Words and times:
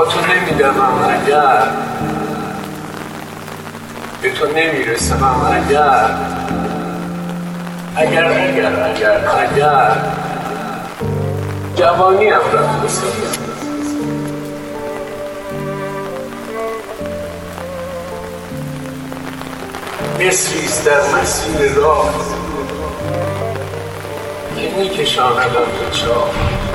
با 0.00 0.06
تو 0.06 0.20
نمیدمم 0.20 1.04
اگر 1.08 1.62
به 4.22 4.32
تو 4.32 4.46
نمی‌رسم 4.46 5.24
اگر 5.52 6.10
اگر 7.96 8.24
اگر 8.24 8.84
اگر 8.84 9.28
اگر 9.28 9.96
جوانی 11.76 12.28
هم 12.28 12.40
رفت 12.52 12.82
بسید 12.84 13.40
مصریست 20.20 20.86
در 20.86 21.20
مسیر 21.20 21.72
راه. 21.72 22.14
که 24.56 24.70
میکشاندم 24.78 25.50
به 25.50 25.96
چاه. 25.96 26.69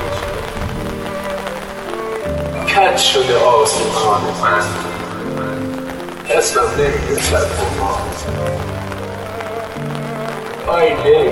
کج 2.96 3.02
شده 3.02 3.38
آسمان 3.38 4.22
من. 4.42 4.62
اسمم 6.30 6.70
نمی‌رسد 6.78 7.48
ما 7.80 8.00
آی 10.68 10.90
لی 10.90 11.32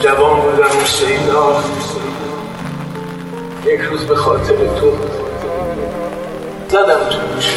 جوان 0.00 0.40
بودم 0.40 0.82
و 0.82 0.84
شیدا 0.84 1.62
یک 3.66 3.80
روز 3.80 4.06
به 4.06 4.14
خاطر 4.14 4.56
تو. 4.56 4.92
زدم 6.68 7.08
تو 7.10 7.18
گوش 7.34 7.54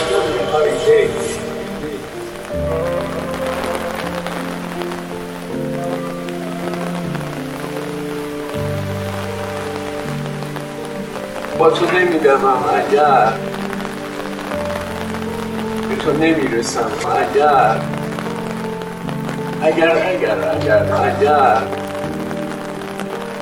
با 11.64 11.70
تو 11.70 11.86
نمیدمم 11.86 12.64
اگر 12.76 13.34
به 15.90 15.96
تو 15.96 16.14
نمی‌رسم 16.14 16.92
اگر 17.06 17.82
اگر 19.62 19.98
اگر 20.08 20.38
اگر 20.50 20.94
اگر 20.94 21.58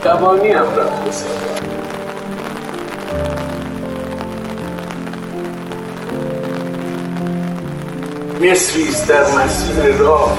جوانی 0.03 0.51
هم 0.51 0.65
رفت 0.65 1.07
بسید 1.07 1.31
مصریست 8.41 9.07
در 9.09 9.23
مسیر 9.23 9.95
راه. 9.95 10.37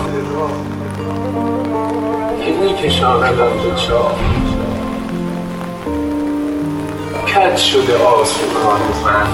که 2.45 2.53
میکشاندم 2.53 3.37
به 3.37 3.77
چاه. 3.77 4.52
کج 7.35 7.57
شده 7.57 7.97
آسمان 7.97 8.81
من. 9.05 9.27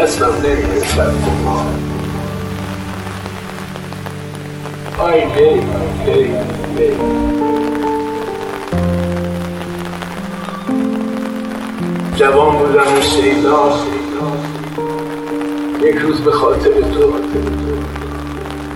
اسمم 0.00 0.34
نمی‌رسد 0.44 1.14
ما 1.44 1.66
آی 4.98 5.24
لی 5.24 5.60
لی 6.06 6.34
لی 6.76 6.90
جوان 12.16 12.58
بودم 12.58 12.98
و 12.98 13.02
شیدا. 13.02 13.72
یک 15.82 15.96
روز 15.96 16.20
به 16.20 16.32
خاطر 16.32 16.70
تو. 16.70 17.12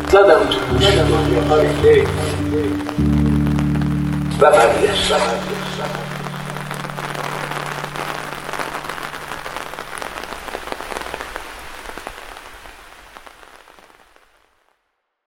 زدم 0.09 0.41
تو 0.51 0.59
گوش 0.75 0.85
آی 1.51 1.67
لی 1.83 2.03
و 4.41 4.51
برگشتم. 4.51 5.62